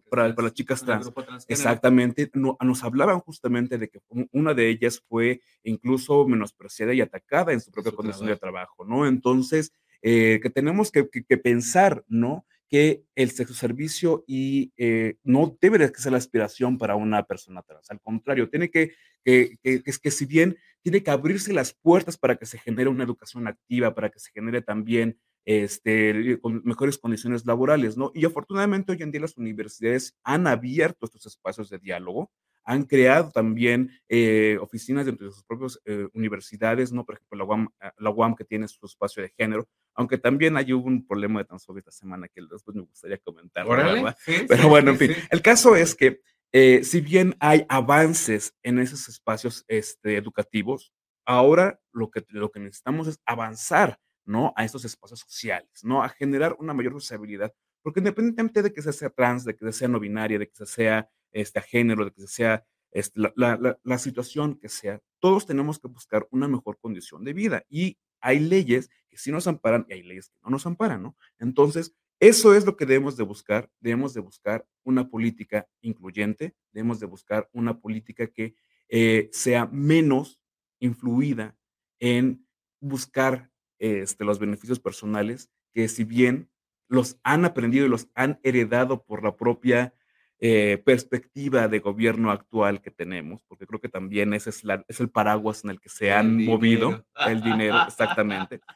para, 0.09 0.33
las 0.37 0.53
chicas 0.53 0.83
trans, 0.83 1.11
exactamente, 1.47 2.29
no, 2.33 2.57
nos 2.61 2.83
hablaban 2.83 3.19
justamente 3.19 3.77
de 3.77 3.89
que 3.89 3.99
una 4.31 4.53
de 4.53 4.69
ellas 4.69 5.01
fue 5.07 5.41
incluso 5.63 6.27
menospreciada 6.27 6.93
y 6.93 7.01
atacada 7.01 7.53
en 7.53 7.61
su 7.61 7.71
propia 7.71 7.91
condición 7.91 8.27
de 8.27 8.37
trabajo, 8.37 8.85
¿no? 8.85 9.07
Entonces, 9.07 9.71
eh, 10.01 10.39
que 10.41 10.49
tenemos 10.49 10.91
que, 10.91 11.09
que, 11.09 11.37
pensar, 11.37 12.03
¿no? 12.07 12.45
Que 12.69 13.03
el 13.15 13.31
sexo 13.31 13.53
servicio 13.53 14.23
y 14.27 14.73
eh, 14.77 15.15
no 15.23 15.57
debe 15.61 15.77
de 15.77 15.89
ser 15.95 16.11
la 16.11 16.17
aspiración 16.17 16.77
para 16.77 16.95
una 16.95 17.23
persona 17.23 17.61
trans. 17.61 17.89
Al 17.91 18.01
contrario, 18.01 18.49
tiene 18.49 18.69
que, 18.69 18.93
que, 19.23 19.57
que, 19.61 19.83
que, 19.83 19.91
que 19.91 20.11
si 20.11 20.25
bien 20.25 20.57
tiene 20.81 21.01
que 21.01 21.11
abrirse 21.11 21.53
las 21.53 21.73
puertas 21.73 22.17
para 22.17 22.35
que 22.35 22.45
se 22.45 22.59
genere 22.59 22.89
una 22.89 23.03
educación 23.03 23.47
activa, 23.47 23.95
para 23.95 24.09
que 24.09 24.19
se 24.19 24.31
genere 24.31 24.61
también 24.61 25.19
este, 25.45 26.39
con 26.41 26.61
mejores 26.63 26.97
condiciones 26.97 27.45
laborales, 27.45 27.97
¿no? 27.97 28.11
Y 28.13 28.25
afortunadamente 28.25 28.91
hoy 28.91 29.01
en 29.01 29.11
día 29.11 29.21
las 29.21 29.37
universidades 29.37 30.17
han 30.23 30.47
abierto 30.47 31.05
estos 31.05 31.25
espacios 31.27 31.69
de 31.69 31.79
diálogo, 31.79 32.31
han 32.65 32.83
creado 32.83 33.31
también 33.31 33.91
eh, 34.09 34.57
oficinas 34.59 35.05
dentro 35.05 35.27
de 35.27 35.33
sus 35.33 35.43
propias 35.43 35.79
eh, 35.85 36.07
universidades, 36.13 36.91
¿no? 36.91 37.05
Por 37.05 37.15
ejemplo, 37.15 37.37
la 37.37 37.43
UAM, 37.45 37.69
ah, 37.79 37.93
la 37.97 38.09
UAM, 38.09 38.35
que 38.35 38.43
tiene 38.43 38.67
su 38.67 38.85
espacio 38.85 39.23
de 39.23 39.33
género, 39.37 39.67
aunque 39.93 40.17
también 40.17 40.57
hay 40.57 40.73
un 40.73 41.05
problema 41.07 41.39
de 41.39 41.45
transfobia 41.45 41.79
esta 41.79 41.91
semana 41.91 42.27
que 42.27 42.41
después 42.41 42.75
me 42.75 42.83
gustaría 42.83 43.17
comentar, 43.19 43.67
¿verdad? 43.67 44.17
Pero 44.47 44.67
bueno, 44.67 44.91
en 44.91 44.97
fin, 44.97 45.11
el 45.29 45.41
caso 45.41 45.75
es 45.75 45.95
que 45.95 46.21
eh, 46.51 46.83
si 46.83 47.01
bien 47.01 47.35
hay 47.39 47.65
avances 47.69 48.53
en 48.63 48.79
esos 48.79 49.07
espacios 49.07 49.63
este, 49.67 50.17
educativos, 50.17 50.93
ahora 51.25 51.79
lo 51.91 52.09
que, 52.09 52.25
lo 52.29 52.51
que 52.51 52.59
necesitamos 52.59 53.07
es 53.07 53.19
avanzar 53.25 53.99
¿no? 54.25 54.53
A 54.55 54.65
estos 54.65 54.83
espacios 54.85 55.19
sociales, 55.19 55.83
¿no? 55.83 56.03
A 56.03 56.09
generar 56.09 56.55
una 56.59 56.73
mayor 56.73 56.95
usabilidad, 56.95 57.53
porque 57.81 57.99
independientemente 57.99 58.63
de 58.63 58.73
que 58.73 58.81
se 58.81 58.91
sea 58.91 59.09
trans, 59.09 59.45
de 59.45 59.55
que 59.55 59.71
sea 59.71 59.87
no 59.87 59.99
binaria, 59.99 60.39
de 60.39 60.47
que 60.47 60.55
se 60.55 60.65
sea 60.65 61.09
este, 61.35 61.61
género, 61.61 62.05
de 62.05 62.11
que 62.11 62.27
sea 62.27 62.65
la, 63.13 63.33
la, 63.35 63.77
la, 63.83 63.97
situación 63.97 64.55
que 64.55 64.69
sea, 64.69 65.01
todos 65.19 65.45
tenemos 65.45 65.79
que 65.79 65.89
buscar 65.89 66.25
una 66.31 66.47
mejor 66.47 66.79
condición 66.79 67.25
de 67.25 67.33
vida 67.33 67.65
y 67.69 67.97
hay 68.21 68.39
leyes 68.39 68.89
que 69.09 69.17
sí 69.17 69.31
nos 69.31 69.45
amparan 69.47 69.85
y 69.89 69.93
hay 69.93 70.03
leyes 70.03 70.29
que 70.29 70.39
no 70.43 70.49
nos 70.49 70.65
amparan, 70.65 71.03
¿no? 71.03 71.17
Entonces, 71.37 71.93
eso 72.21 72.55
es 72.55 72.65
lo 72.65 72.77
que 72.77 72.85
debemos 72.85 73.17
de 73.17 73.23
buscar, 73.23 73.69
debemos 73.81 74.13
de 74.13 74.21
buscar 74.21 74.65
una 74.83 75.09
política 75.09 75.67
incluyente, 75.81 76.55
debemos 76.71 77.01
de 77.01 77.07
buscar 77.07 77.49
una 77.51 77.81
política 77.81 78.27
que 78.27 78.55
eh, 78.87 79.29
sea 79.33 79.67
menos 79.67 80.39
influida 80.79 81.57
en 81.99 82.47
buscar 82.79 83.51
este, 83.77 84.23
los 84.23 84.39
beneficios 84.39 84.79
personales, 84.79 85.49
que 85.73 85.89
si 85.89 86.05
bien 86.05 86.49
los 86.87 87.19
han 87.23 87.43
aprendido 87.43 87.85
y 87.85 87.89
los 87.89 88.07
han 88.13 88.39
heredado 88.43 89.03
por 89.03 89.21
la 89.21 89.35
propia 89.35 89.93
eh, 90.39 90.81
perspectiva 90.85 91.67
de 91.69 91.79
gobierno 91.79 92.29
actual 92.29 92.81
que 92.81 92.91
tenemos, 92.91 93.41
porque 93.47 93.65
creo 93.65 93.79
que 93.79 93.87
también 93.89 94.33
ese 94.33 94.49
es, 94.49 94.63
la, 94.65 94.83
es 94.87 94.99
el 94.99 95.09
paraguas 95.09 95.63
en 95.63 95.69
el 95.69 95.79
que 95.79 95.87
se 95.87 96.11
han 96.11 96.43
movido 96.43 97.05
el 97.25 97.41
dinero, 97.41 97.77
exactamente. 97.87 98.59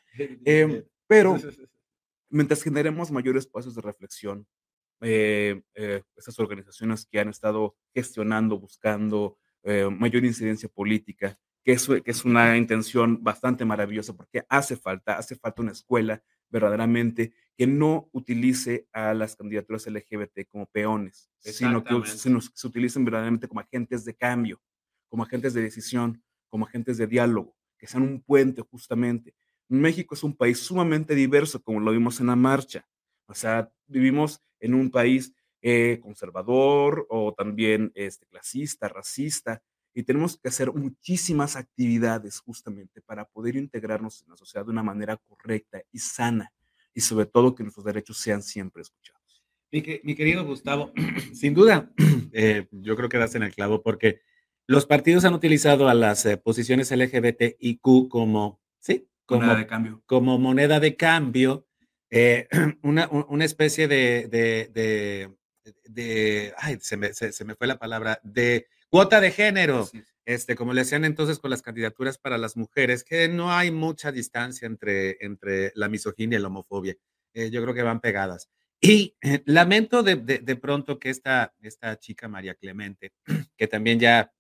Eh, 0.46 0.86
pero 1.08 1.38
mientras 2.30 2.62
generemos 2.62 3.10
mayores 3.10 3.46
espacios 3.46 3.74
de 3.74 3.82
reflexión, 3.82 4.46
eh, 5.00 5.62
eh, 5.76 6.04
esas 6.18 6.38
organizaciones 6.40 7.06
que 7.06 7.22
han 7.22 7.30
estado 7.30 7.78
gestionando, 7.94 8.60
buscando 8.60 9.38
mayor 9.92 10.26
incidencia 10.26 10.68
política, 10.68 11.38
que 11.64 11.74
es, 11.74 11.88
que 11.88 12.12
es 12.12 12.26
una 12.26 12.58
intención 12.58 13.24
bastante 13.24 13.66
maravillosa 13.66 14.14
porque 14.14 14.44
hace 14.50 14.76
falta, 14.76 15.18
hace 15.18 15.36
falta 15.36 15.62
una 15.62 15.74
escuela 15.74 16.24
verdaderamente 16.50 17.34
que 17.56 17.68
no 17.68 18.10
utilice 18.14 18.88
a 18.94 19.14
las 19.14 19.36
candidaturas 19.36 19.86
LGBT 19.86 20.48
como 20.50 20.66
peones, 20.68 21.30
sino 21.40 21.84
que, 21.84 22.06
sino 22.06 22.40
que 22.40 22.48
se 22.54 22.68
utilicen 22.68 23.04
verdaderamente 23.04 23.48
como 23.48 23.60
agentes 23.60 24.06
de 24.06 24.16
cambio, 24.16 24.62
como 25.10 25.24
agentes 25.24 25.54
de 25.54 25.62
decisión, 25.62 26.24
como 26.48 26.66
agentes 26.66 26.98
de 26.98 27.08
diálogo, 27.08 27.56
que 27.78 27.88
sean 27.88 28.04
un 28.04 28.22
puente 28.22 28.62
justamente. 28.62 29.36
México 29.68 30.16
es 30.16 30.24
un 30.24 30.36
país 30.36 30.60
sumamente 30.60 31.14
diverso, 31.16 31.62
como 31.62 31.80
lo 31.80 31.92
vimos 31.92 32.20
en 32.20 32.28
la 32.28 32.36
marcha. 32.36 32.88
O 33.28 33.34
sea, 33.34 33.72
vivimos 33.88 34.42
en 34.60 34.74
un 34.74 34.90
país 34.90 35.34
eh, 35.62 36.00
conservador 36.02 37.06
o 37.10 37.34
también 37.34 37.92
este, 37.94 38.26
clasista, 38.28 38.88
racista, 38.88 39.62
y 40.00 40.04
tenemos 40.04 40.38
que 40.38 40.48
hacer 40.48 40.72
muchísimas 40.72 41.58
actividades 41.58 42.40
justamente 42.40 43.02
para 43.02 43.26
poder 43.26 43.58
integrarnos 43.58 44.22
en 44.22 44.30
la 44.30 44.38
sociedad 44.38 44.66
de 44.66 44.72
una 44.72 44.82
manera 44.82 45.18
correcta 45.18 45.82
y 45.92 46.00
sana 46.00 46.54
y 46.94 47.02
sobre 47.02 47.26
todo 47.26 47.54
que 47.54 47.64
nuestros 47.64 47.86
derechos 47.86 48.18
sean 48.18 48.42
siempre 48.42 48.82
escuchados. 48.82 49.44
Mi, 49.70 49.84
mi 50.04 50.16
querido 50.16 50.46
Gustavo, 50.46 50.94
sin 51.34 51.54
duda, 51.54 51.92
eh, 52.32 52.70
yo 52.72 52.96
creo 52.96 53.10
que 53.10 53.18
das 53.18 53.36
en 53.36 53.44
el 53.44 53.54
clavo 53.54 53.84
porque 53.84 54.22
los 54.68 54.86
partidos 54.86 55.26
han 55.26 55.34
utilizado 55.34 55.90
a 55.90 55.94
las 55.94 56.26
eh, 56.26 56.38
posiciones 56.38 56.92
LGBTIQ 56.92 58.08
como, 58.08 58.62
sí, 58.78 59.06
como 59.26 59.42
moneda 59.42 59.60
de 59.60 59.68
cambio, 59.68 60.02
como 60.06 60.40
moneda 60.40 60.80
de 60.80 60.96
cambio 60.96 61.68
eh, 62.10 62.48
una, 62.84 63.10
una, 63.10 63.44
especie 63.44 63.90
de, 63.90 64.30
de, 64.30 64.72
de, 64.74 65.30
de 65.90 66.54
ay, 66.58 66.78
se 66.80 66.96
me, 66.96 67.14
se, 67.14 67.34
se 67.34 67.44
me 67.44 67.56
fue 67.56 67.68
la 67.68 67.78
palabra, 67.78 68.22
de 68.24 68.68
Cuota 68.90 69.22
de 69.22 69.32
género, 69.32 69.88
este, 70.26 70.56
como 70.56 70.74
le 70.74 70.82
hacían 70.82 71.06
entonces 71.06 71.40
con 71.40 71.52
las 71.52 71.62
candidaturas 71.62 72.18
para 72.18 72.38
las 72.38 72.58
mujeres, 72.58 73.04
que 73.04 73.28
no 73.28 73.52
hay 73.52 73.70
mucha 73.70 74.12
distancia 74.12 74.66
entre, 74.66 75.18
entre 75.24 75.72
la 75.76 75.90
misoginia 75.90 76.40
y 76.40 76.42
la 76.42 76.48
homofobia. 76.48 76.96
Eh, 77.34 77.52
yo 77.52 77.62
creo 77.62 77.76
que 77.76 77.84
van 77.84 78.02
pegadas. 78.02 78.50
Y 78.82 79.16
eh, 79.22 79.44
lamento 79.46 80.02
de, 80.02 80.16
de, 80.16 80.40
de, 80.40 80.56
pronto 80.56 80.98
que 80.98 81.10
esta, 81.10 81.54
esta 81.62 82.00
chica 82.00 82.28
María 82.28 82.56
Clemente, 82.56 83.14
que 83.58 83.68
también 83.68 84.00
ya 84.00 84.34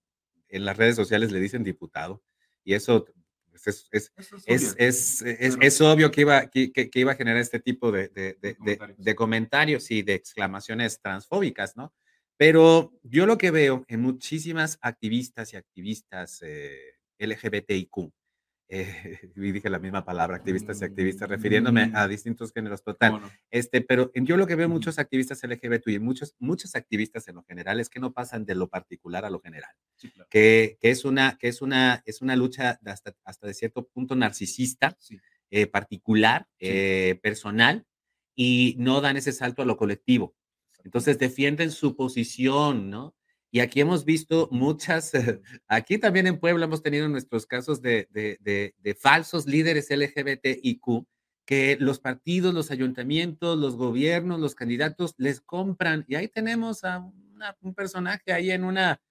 en 0.48 0.66
las 0.66 0.78
redes 0.78 0.96
sociales 0.96 1.32
le 1.32 1.40
dicen 1.40 1.64
diputado, 1.64 2.24
y 2.64 2.74
eso 2.74 3.06
pues, 3.52 3.88
es, 3.92 4.14
es, 4.46 4.76
es, 4.78 5.58
es, 5.60 5.82
obvio 5.82 6.10
que 6.10 6.22
iba, 6.22 6.48
que, 6.50 6.72
que, 6.72 6.90
iba 6.96 7.12
a 7.12 7.16
generar 7.16 7.42
este 7.42 7.60
tipo 7.60 7.92
de, 7.92 8.08
de 8.10 8.56
comentarios. 8.58 9.16
comentarios 9.16 9.92
y 9.92 10.02
de 10.02 10.14
exclamaciones 10.14 11.02
transfóbicas, 11.02 11.76
¿no? 11.76 11.94
Pero 12.40 12.94
yo 13.04 13.26
lo 13.26 13.38
que 13.38 13.52
veo 13.52 13.84
en 13.90 14.00
muchísimas 14.00 14.80
activistas 14.82 15.52
y 15.52 15.58
activistas 15.58 16.42
eh, 16.42 16.94
LGBTIQ, 17.18 18.14
eh, 18.70 19.20
y 19.36 19.52
dije 19.52 19.70
la 19.70 19.78
misma 19.78 20.06
palabra, 20.06 20.38
activistas 20.38 20.82
y 20.82 20.86
activistas, 20.86 21.28
refiriéndome 21.28 21.92
a 21.94 22.08
mm. 22.08 22.10
distintos 22.10 22.54
géneros 22.54 22.82
total. 22.82 23.12
Bueno. 23.12 23.30
Este, 23.52 23.82
pero 23.82 24.10
yo 24.16 24.38
lo 24.38 24.48
que 24.48 24.56
veo 24.56 24.68
en 24.68 24.72
muchos 24.72 25.00
activistas 25.00 25.44
LGBT 25.44 25.90
y 25.90 26.00
muchos, 26.00 26.34
muchos 26.40 26.76
activistas 26.76 27.28
en 27.28 27.36
lo 27.36 27.44
general 27.44 27.82
es 27.82 27.90
que 27.90 28.00
no 28.00 28.14
pasan 28.14 28.46
de 28.46 28.56
lo 28.56 28.70
particular 28.70 29.26
a 29.26 29.30
lo 29.30 29.42
general, 29.42 29.76
sí, 29.98 30.10
claro. 30.10 30.30
que, 30.32 30.78
que, 30.80 30.92
es 30.92 31.04
una, 31.04 31.38
que 31.38 31.50
es 31.50 31.62
una, 31.62 32.02
es 32.06 32.22
una 32.22 32.38
lucha 32.38 32.80
hasta, 32.86 33.18
hasta 33.26 33.48
de 33.48 33.54
cierto 33.54 33.86
punto 33.86 34.16
narcisista, 34.16 34.96
sí. 34.98 35.20
eh, 35.52 35.68
particular, 35.68 36.48
sí. 36.52 36.68
eh, 36.70 37.20
personal, 37.22 37.86
y 38.34 38.76
no 38.80 39.02
dan 39.02 39.18
ese 39.18 39.34
salto 39.34 39.62
a 39.62 39.66
lo 39.66 39.76
colectivo. 39.76 40.38
Entonces 40.84 41.20
defienden 41.20 41.72
su 41.72 41.96
posición, 41.96 42.90
¿no? 42.90 43.16
Y 43.52 43.62
aquí 43.62 43.82
hemos 43.82 44.06
visto 44.06 44.48
muchas, 44.52 45.12
aquí 45.68 45.98
también 45.98 46.28
en 46.28 46.40
Puebla 46.40 46.66
hemos 46.66 46.84
tenido 46.84 47.08
nuestros 47.08 47.46
casos 47.46 47.82
de, 47.82 48.08
de, 48.12 48.38
de, 48.42 48.76
de 48.78 48.96
falsos 48.96 49.48
líderes 49.48 49.90
LGBTIQ 49.90 51.06
que 51.50 51.78
los 51.80 52.00
partidos, 52.00 52.54
los 52.54 52.70
ayuntamientos, 52.70 53.58
los 53.58 53.76
gobiernos, 53.76 54.40
los 54.40 54.54
candidatos 54.54 55.16
les 55.18 55.42
compran. 55.42 56.06
Y 56.08 56.14
ahí 56.14 56.28
tenemos 56.28 56.84
a 56.84 57.00
una, 57.00 57.58
un 57.62 57.74
personaje 57.74 58.32
ahí 58.32 58.52
en 58.52 58.64
una, 58.64 59.02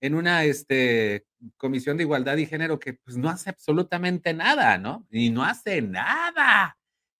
en 0.00 0.14
una 0.14 0.44
este, 0.44 1.26
comisión 1.56 1.96
de 1.96 2.04
igualdad 2.04 2.36
y 2.36 2.46
género 2.46 2.78
que 2.78 2.94
pues 2.94 3.16
no 3.16 3.28
hace 3.28 3.50
absolutamente 3.50 4.32
nada, 4.32 4.78
¿no? 4.78 5.08
Y 5.10 5.30
no 5.30 5.42
hace 5.42 5.82
nada. 5.82 6.77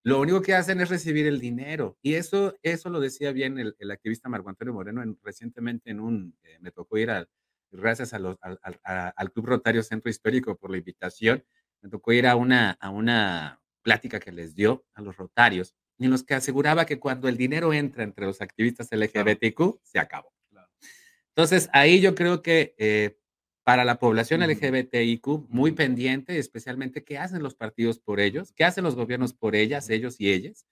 Lo 0.09 0.21
único 0.21 0.41
que 0.41 0.55
hacen 0.55 0.81
es 0.81 0.89
recibir 0.89 1.27
el 1.27 1.39
dinero. 1.39 1.99
Y 2.01 2.15
eso, 2.15 2.57
eso 2.63 2.89
lo 2.89 2.99
decía 2.99 3.31
bien 3.33 3.59
el, 3.59 3.77
el 3.79 3.91
activista 3.91 4.31
Marco 4.31 4.49
Antonio 4.49 4.73
Moreno 4.73 5.03
en, 5.03 5.19
recientemente 5.23 5.91
en 5.91 6.01
un, 6.01 6.35
eh, 6.43 6.57
me 6.61 6.71
tocó 6.71 6.97
ir 6.97 7.11
al, 7.11 7.29
gracias 7.71 8.15
a 8.15 8.19
los, 8.19 8.39
al, 8.41 8.59
al, 8.63 9.13
al, 9.15 9.33
Club 9.33 9.47
Rotario 9.47 9.83
Centro 9.83 10.11
Histórico 10.11 10.57
por 10.57 10.71
la 10.71 10.79
invitación, 10.79 11.45
me 11.83 11.91
tocó 11.91 12.13
ir 12.13 12.27
a 12.27 12.37
una, 12.37 12.71
a 12.81 12.89
una 12.89 13.61
plática 13.83 14.19
que 14.19 14.33
les 14.33 14.55
dio 14.55 14.87
a 14.95 15.03
los 15.03 15.17
rotarios, 15.17 15.75
en 15.99 16.11
los 16.11 16.23
que 16.23 16.35
aseguraba 16.35 16.87
que 16.87 16.99
cuando 16.99 17.29
el 17.29 17.37
dinero 17.37 17.75
entra 17.75 18.03
entre 18.03 18.25
los 18.25 18.41
activistas 18.41 18.89
LGBTQ, 18.91 19.57
claro. 19.57 19.81
se 19.83 19.99
acabó. 19.99 20.33
Claro. 20.51 20.71
Entonces, 21.35 21.69
ahí 21.73 22.01
yo 22.01 22.15
creo 22.15 22.41
que 22.41 22.75
eh, 22.79 23.19
para 23.69 23.85
la 23.85 23.99
población 23.99 24.41
LGBTIQ 24.41 25.27
muy 25.51 25.73
pendiente, 25.73 26.39
especialmente 26.39 27.05
qué 27.05 27.19
hacen 27.19 27.43
los 27.43 27.55
partidos 27.55 27.99
por 27.99 28.19
ellos, 28.19 28.51
qué 28.57 28.65
hacen 28.65 28.83
los 28.83 28.95
gobiernos 28.95 29.35
por 29.35 29.55
ellas, 29.55 29.91
ellos 29.91 30.19
y 30.19 30.31
ellas, 30.33 30.67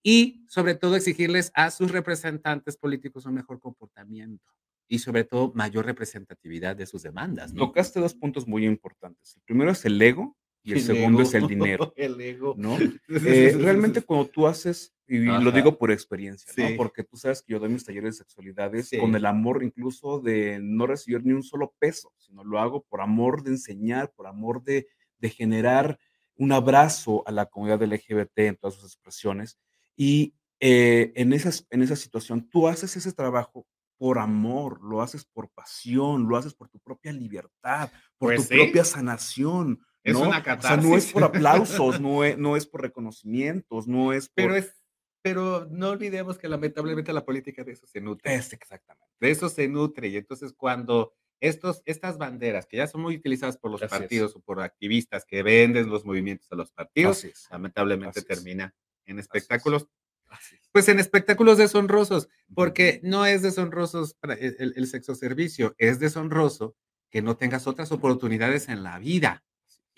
y 0.00 0.44
sobre 0.46 0.76
todo 0.76 0.94
exigirles 0.94 1.50
a 1.54 1.72
sus 1.72 1.90
representantes 1.90 2.76
políticos 2.76 3.26
un 3.26 3.34
mejor 3.34 3.58
comportamiento 3.58 4.44
y 4.86 5.00
sobre 5.00 5.24
todo 5.24 5.50
mayor 5.56 5.86
representatividad 5.86 6.76
de 6.76 6.86
sus 6.86 7.02
demandas. 7.02 7.52
¿no? 7.52 7.66
Tocaste 7.66 7.98
dos 7.98 8.14
puntos 8.14 8.46
muy 8.46 8.64
importantes. 8.64 9.34
El 9.34 9.42
primero 9.42 9.72
es 9.72 9.84
el 9.84 10.00
ego 10.00 10.36
y 10.66 10.72
el, 10.72 10.78
el 10.78 10.84
segundo 10.84 11.20
ego. 11.20 11.28
es 11.28 11.34
el 11.34 11.46
dinero. 11.46 11.92
el 11.96 12.20
ego. 12.20 12.54
¿no? 12.58 12.76
Eh, 13.08 13.56
realmente 13.58 14.02
cuando 14.02 14.26
tú 14.26 14.46
haces, 14.46 14.94
y 15.06 15.28
Ajá. 15.28 15.40
lo 15.40 15.52
digo 15.52 15.78
por 15.78 15.92
experiencia, 15.92 16.52
sí. 16.52 16.62
¿no? 16.62 16.76
porque 16.76 17.04
tú 17.04 17.16
sabes 17.16 17.40
que 17.42 17.52
yo 17.52 17.60
doy 17.60 17.68
mis 17.68 17.84
talleres 17.84 18.14
de 18.18 18.24
sexualidades 18.24 18.88
sí. 18.88 18.98
con 18.98 19.14
el 19.14 19.24
amor 19.24 19.62
incluso 19.62 20.20
de 20.20 20.58
no 20.60 20.86
recibir 20.86 21.24
ni 21.24 21.32
un 21.32 21.44
solo 21.44 21.72
peso, 21.78 22.12
sino 22.18 22.42
lo 22.42 22.58
hago 22.58 22.82
por 22.88 23.00
amor 23.00 23.42
de 23.44 23.52
enseñar, 23.52 24.12
por 24.16 24.26
amor 24.26 24.62
de, 24.64 24.88
de 25.18 25.30
generar 25.30 25.98
un 26.36 26.52
abrazo 26.52 27.22
a 27.26 27.32
la 27.32 27.46
comunidad 27.46 27.82
LGBT 27.82 28.38
en 28.40 28.56
todas 28.56 28.74
sus 28.74 28.84
expresiones. 28.84 29.58
Y 29.96 30.34
eh, 30.60 31.12
en, 31.14 31.32
esas, 31.32 31.66
en 31.70 31.82
esa 31.82 31.96
situación, 31.96 32.48
tú 32.48 32.68
haces 32.68 32.96
ese 32.96 33.12
trabajo 33.12 33.66
por 33.98 34.18
amor, 34.18 34.82
lo 34.82 35.00
haces 35.00 35.24
por 35.24 35.48
pasión, 35.50 36.28
lo 36.28 36.36
haces 36.36 36.54
por 36.54 36.68
tu 36.68 36.78
propia 36.80 37.12
libertad, 37.12 37.90
por 38.18 38.34
Pues 38.34 38.48
tu 38.48 38.54
sí. 38.54 38.60
propia 38.60 38.84
sanación. 38.84 39.80
Es 40.06 40.14
¿no? 40.14 40.20
una 40.20 40.38
O 40.38 40.42
sea, 40.44 40.54
no 40.54 40.60
catarsis. 40.62 40.94
es 41.06 41.12
por 41.12 41.24
aplausos, 41.24 42.00
no 42.00 42.22
es, 42.24 42.38
no 42.38 42.56
es 42.56 42.66
por 42.66 42.82
reconocimientos, 42.82 43.88
no 43.88 44.12
es 44.12 44.28
por... 44.28 44.34
Pero, 44.36 44.56
es, 44.56 44.72
pero 45.20 45.66
no 45.68 45.90
olvidemos 45.90 46.38
que 46.38 46.48
lamentablemente 46.48 47.12
la 47.12 47.24
política 47.24 47.64
de 47.64 47.72
eso 47.72 47.88
se 47.88 48.00
nutre. 48.00 48.32
Es 48.32 48.52
exactamente. 48.52 49.04
De 49.18 49.30
eso 49.32 49.48
se 49.48 49.66
nutre. 49.66 50.06
Y 50.06 50.16
entonces 50.16 50.52
cuando 50.56 51.12
estos, 51.40 51.82
estas 51.86 52.18
banderas, 52.18 52.66
que 52.66 52.76
ya 52.76 52.86
son 52.86 53.00
muy 53.02 53.16
utilizadas 53.16 53.58
por 53.58 53.72
los 53.72 53.82
Así 53.82 53.92
es. 53.94 54.00
partidos 54.00 54.36
o 54.36 54.40
por 54.40 54.60
activistas 54.60 55.24
que 55.24 55.42
venden 55.42 55.90
los 55.90 56.04
movimientos 56.04 56.50
a 56.52 56.54
los 56.54 56.70
partidos, 56.70 57.26
lamentablemente 57.50 58.20
Así 58.20 58.28
termina 58.28 58.72
en 59.06 59.18
es. 59.18 59.24
espectáculos, 59.24 59.88
Así 60.28 60.56
pues 60.70 60.88
en 60.88 61.00
espectáculos 61.00 61.58
deshonrosos, 61.58 62.28
porque 62.54 63.00
no 63.02 63.26
es 63.26 63.42
deshonrosos 63.42 64.14
para 64.14 64.34
el, 64.34 64.54
el, 64.60 64.74
el 64.76 64.86
sexo 64.86 65.16
servicio, 65.16 65.74
es 65.78 65.98
deshonroso 65.98 66.76
que 67.10 67.22
no 67.22 67.36
tengas 67.36 67.66
otras 67.66 67.90
oportunidades 67.90 68.68
en 68.68 68.84
la 68.84 69.00
vida 69.00 69.42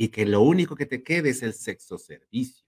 y 0.01 0.09
que 0.09 0.25
lo 0.25 0.41
único 0.41 0.77
que 0.77 0.87
te 0.87 1.03
quede 1.03 1.31
es 1.31 1.43
el 1.43 1.53
sexo 1.53 1.99
servicio. 1.99 2.65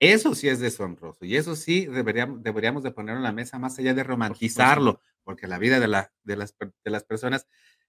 Eso 0.00 0.34
sí 0.34 0.48
es 0.48 0.58
deshonroso 0.58 1.24
y 1.24 1.36
eso 1.36 1.54
sí 1.54 1.86
deberíamos, 1.86 2.42
deberíamos 2.42 2.82
de 2.82 2.90
ponerlo 2.90 3.20
en 3.20 3.22
la 3.24 3.32
mesa 3.32 3.58
más 3.60 3.78
allá 3.78 3.94
de 3.94 4.02
romantizarlo, 4.02 5.00
porque 5.22 5.46
la 5.46 5.56
vida 5.58 5.78
de, 5.80 5.86
la, 5.88 6.12
de, 6.24 6.36
las, 6.36 6.54
de 6.58 6.90
las 6.90 7.04
personas, 7.04 7.46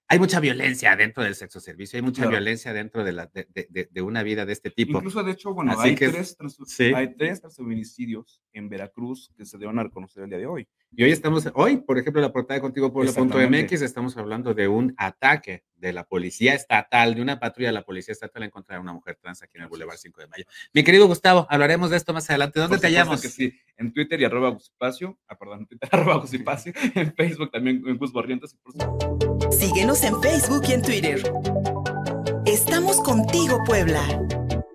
hay 0.07 0.19
mucha 0.19 0.39
violencia 0.39 0.95
dentro 0.95 1.23
del 1.23 1.33
sexo 1.33 1.59
servicio, 1.59 1.97
hay 1.97 2.03
mucha 2.03 2.21
Claro. 2.21 2.29
violencia 2.37 2.73
dentro 2.73 3.03
de, 3.03 3.11
la, 3.11 3.25
de, 3.33 3.47
de, 3.69 3.89
de, 3.91 4.01
una 4.03 4.21
vida 4.21 4.45
de 4.45 4.53
este 4.53 4.69
tipo. 4.69 4.99
Incluso, 4.99 5.23
de 5.23 5.31
hecho, 5.31 5.51
bueno, 5.55 5.71
Así 5.71 5.89
hay, 5.89 5.95
que- 5.95 6.09
tres 6.09 6.37
sí. 6.67 6.93
hay 6.93 7.15
tres 7.15 7.41
transfeminicidios 7.41 8.39
en 8.55 8.69
Veracruz 8.69 9.31
que 9.37 9.45
se 9.45 9.57
dieron 9.57 9.77
a 9.79 9.83
reconocer 9.83 10.23
el 10.23 10.29
día 10.29 10.39
de 10.39 10.47
hoy. 10.47 10.67
Y 10.91 11.03
hoy 11.03 11.11
estamos, 11.11 11.47
hoy, 11.55 11.77
por 11.77 11.97
ejemplo, 11.97 12.21
la 12.21 12.31
portada 12.31 12.55
de 12.55 12.61
Contigo 12.61 12.91
Puebla.mx, 12.91 13.81
estamos 13.81 14.15
hablando 14.15 14.53
de 14.53 14.67
un 14.67 14.93
ataque 14.97 15.63
de 15.75 15.91
la 15.91 16.05
policía 16.05 16.53
estatal, 16.53 17.15
de 17.15 17.21
una 17.21 17.37
patrulla 17.37 17.67
de 17.67 17.73
la 17.73 17.83
policía 17.83 18.13
estatal 18.13 18.43
en 18.43 18.49
contra 18.49 18.75
de 18.75 18.81
una 18.81 18.93
mujer 18.93 19.17
trans 19.21 19.43
aquí 19.43 19.57
en 19.57 19.63
el 19.63 19.69
Boulevard 19.69 19.95
es. 19.95 20.01
5 20.01 20.21
de 20.21 20.27
Mayo. 20.27 20.45
Mi 20.73 20.83
querido 20.83 21.05
Gustavo, 21.05 21.45
hablaremos 21.49 21.89
de 21.89 21.97
esto 21.97 22.13
más 22.13 22.29
adelante. 22.29 22.59
¿Dónde 22.59 22.77
Por 22.77 22.81
te 22.81 22.87
hallamos? 22.87 23.21
que 23.21 23.27
sí, 23.27 23.53
en 23.77 23.91
Twitter 23.91 24.21
y 24.21 24.25
arroba 24.25 24.49
Gusipacio, 24.49 25.19
ah, 25.27 25.37
perdón, 25.37 25.67
Twitter 25.67 25.89
arroba 25.91 26.17
Gusipacio, 26.21 26.73
en 26.95 27.13
Facebook 27.13 27.51
también 27.51 27.83
en 27.85 27.97
Gus 27.97 28.13
Barrientos 28.13 28.53
y 28.53 28.57
por 28.57 28.71
supuesto 28.71 29.51
Síguenos 29.51 30.03
en 30.03 30.21
Facebook 30.21 30.63
y 30.69 30.73
en 30.73 30.81
Twitter. 30.81 31.21
Estamos 32.45 33.01
contigo, 33.01 33.59
Puebla. 33.65 34.01